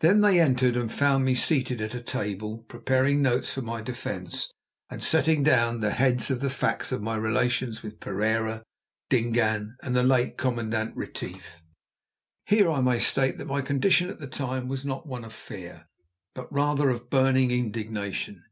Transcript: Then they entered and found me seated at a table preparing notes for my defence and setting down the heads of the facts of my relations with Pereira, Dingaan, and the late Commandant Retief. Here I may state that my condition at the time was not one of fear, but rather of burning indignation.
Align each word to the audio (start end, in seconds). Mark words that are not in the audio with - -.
Then 0.00 0.22
they 0.22 0.40
entered 0.40 0.78
and 0.78 0.90
found 0.90 1.26
me 1.26 1.34
seated 1.34 1.82
at 1.82 1.92
a 1.94 2.00
table 2.00 2.64
preparing 2.68 3.20
notes 3.20 3.52
for 3.52 3.60
my 3.60 3.82
defence 3.82 4.50
and 4.88 5.02
setting 5.04 5.42
down 5.42 5.80
the 5.80 5.90
heads 5.90 6.30
of 6.30 6.40
the 6.40 6.48
facts 6.48 6.90
of 6.90 7.02
my 7.02 7.16
relations 7.16 7.82
with 7.82 8.00
Pereira, 8.00 8.62
Dingaan, 9.10 9.76
and 9.82 9.94
the 9.94 10.02
late 10.02 10.38
Commandant 10.38 10.96
Retief. 10.96 11.60
Here 12.46 12.70
I 12.72 12.80
may 12.80 12.98
state 12.98 13.36
that 13.36 13.46
my 13.46 13.60
condition 13.60 14.08
at 14.08 14.20
the 14.20 14.26
time 14.26 14.68
was 14.68 14.86
not 14.86 15.06
one 15.06 15.22
of 15.22 15.34
fear, 15.34 15.86
but 16.34 16.50
rather 16.50 16.88
of 16.88 17.10
burning 17.10 17.50
indignation. 17.50 18.44